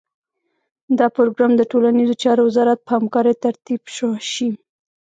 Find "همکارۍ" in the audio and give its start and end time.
2.97-3.33